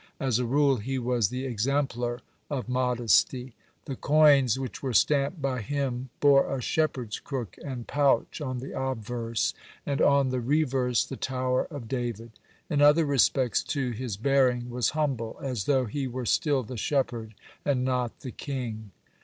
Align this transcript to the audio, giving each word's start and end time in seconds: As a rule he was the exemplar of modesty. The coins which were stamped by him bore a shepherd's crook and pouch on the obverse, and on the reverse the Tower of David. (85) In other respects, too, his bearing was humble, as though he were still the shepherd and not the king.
As 0.19 0.39
a 0.39 0.45
rule 0.47 0.77
he 0.77 0.97
was 0.97 1.29
the 1.29 1.45
exemplar 1.45 2.21
of 2.49 2.67
modesty. 2.67 3.53
The 3.85 3.95
coins 3.95 4.57
which 4.57 4.81
were 4.81 4.95
stamped 4.95 5.43
by 5.43 5.61
him 5.61 6.09
bore 6.19 6.51
a 6.51 6.59
shepherd's 6.59 7.19
crook 7.19 7.55
and 7.63 7.85
pouch 7.85 8.41
on 8.41 8.57
the 8.57 8.73
obverse, 8.75 9.53
and 9.85 10.01
on 10.01 10.29
the 10.29 10.41
reverse 10.41 11.05
the 11.05 11.17
Tower 11.17 11.65
of 11.69 11.87
David. 11.87 12.31
(85) 12.71 12.71
In 12.71 12.81
other 12.81 13.05
respects, 13.05 13.61
too, 13.61 13.91
his 13.91 14.17
bearing 14.17 14.71
was 14.71 14.89
humble, 14.97 15.37
as 15.39 15.65
though 15.65 15.85
he 15.85 16.07
were 16.07 16.25
still 16.25 16.63
the 16.63 16.77
shepherd 16.77 17.35
and 17.63 17.85
not 17.85 18.21
the 18.21 18.31
king. 18.31 18.89